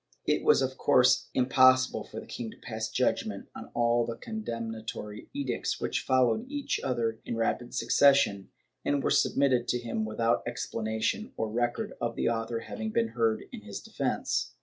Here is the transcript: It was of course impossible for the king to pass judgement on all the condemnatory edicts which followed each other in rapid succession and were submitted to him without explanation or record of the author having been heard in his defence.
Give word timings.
It 0.25 0.43
was 0.43 0.63
of 0.63 0.79
course 0.79 1.27
impossible 1.35 2.03
for 2.05 2.19
the 2.19 2.25
king 2.25 2.49
to 2.49 2.57
pass 2.57 2.89
judgement 2.89 3.49
on 3.55 3.69
all 3.75 4.03
the 4.03 4.15
condemnatory 4.15 5.29
edicts 5.31 5.79
which 5.79 5.99
followed 6.01 6.47
each 6.49 6.79
other 6.83 7.19
in 7.23 7.35
rapid 7.37 7.75
succession 7.75 8.49
and 8.83 9.03
were 9.03 9.11
submitted 9.11 9.67
to 9.67 9.77
him 9.77 10.03
without 10.03 10.41
explanation 10.47 11.33
or 11.37 11.51
record 11.51 11.93
of 12.01 12.15
the 12.15 12.29
author 12.29 12.61
having 12.61 12.89
been 12.89 13.09
heard 13.09 13.43
in 13.51 13.61
his 13.61 13.79
defence. 13.79 14.55